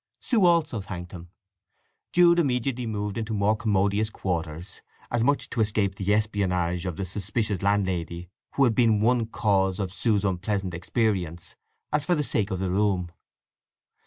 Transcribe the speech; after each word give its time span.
Sue 0.19 0.43
also 0.45 0.81
thanked 0.81 1.11
him. 1.11 1.29
Jude 2.11 2.39
immediately 2.39 2.87
moved 2.87 3.19
into 3.19 3.35
more 3.35 3.55
commodious 3.55 4.09
quarters, 4.09 4.81
as 5.11 5.23
much 5.23 5.47
to 5.51 5.61
escape 5.61 5.93
the 5.93 6.11
espionage 6.11 6.87
of 6.87 6.95
the 6.97 7.05
suspicious 7.05 7.61
landlady 7.61 8.27
who 8.55 8.63
had 8.63 8.73
been 8.73 8.99
one 9.01 9.27
cause 9.27 9.77
of 9.79 9.93
Sue's 9.93 10.25
unpleasant 10.25 10.73
experience 10.73 11.55
as 11.93 12.03
for 12.03 12.15
the 12.15 12.23
sake 12.23 12.49
of 12.49 12.61
room. 12.61 13.11